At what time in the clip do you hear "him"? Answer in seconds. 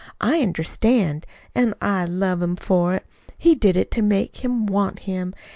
2.41-2.55, 4.37-4.65, 5.01-5.35